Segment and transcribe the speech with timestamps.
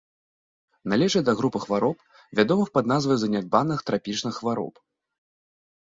[0.93, 1.97] Належыць да групы хвароб,
[2.41, 4.73] вядомых пад назвай занядбаных трапічных хвароб.